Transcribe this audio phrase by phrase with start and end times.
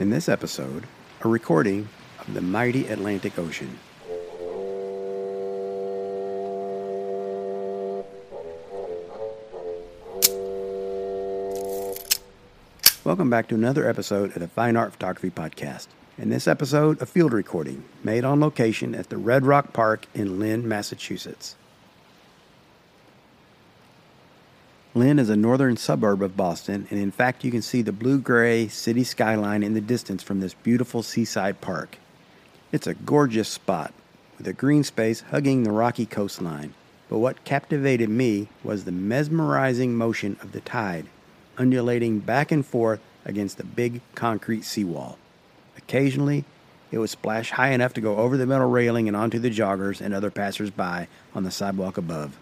[0.00, 0.84] In this episode,
[1.20, 1.86] a recording
[2.20, 3.78] of the mighty Atlantic Ocean.
[13.04, 15.88] Welcome back to another episode of the Fine Art Photography Podcast.
[16.16, 20.38] In this episode, a field recording made on location at the Red Rock Park in
[20.38, 21.56] Lynn, Massachusetts.
[24.92, 28.18] Lynn is a northern suburb of Boston, and in fact, you can see the blue
[28.18, 31.98] gray city skyline in the distance from this beautiful seaside park.
[32.72, 33.94] It's a gorgeous spot
[34.36, 36.74] with a green space hugging the rocky coastline.
[37.08, 41.06] But what captivated me was the mesmerizing motion of the tide,
[41.56, 45.18] undulating back and forth against the big concrete seawall.
[45.76, 46.44] Occasionally,
[46.90, 50.00] it would splash high enough to go over the metal railing and onto the joggers
[50.00, 52.36] and other passersby on the sidewalk above.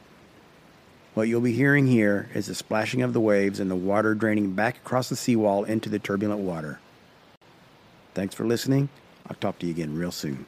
[1.18, 4.52] What you'll be hearing here is the splashing of the waves and the water draining
[4.52, 6.78] back across the seawall into the turbulent water.
[8.14, 8.88] Thanks for listening.
[9.28, 10.46] I'll talk to you again real soon.